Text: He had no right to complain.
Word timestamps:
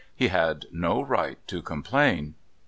He 0.15 0.29
had 0.29 0.65
no 0.71 0.99
right 1.03 1.37
to 1.47 1.61
complain. 1.61 2.33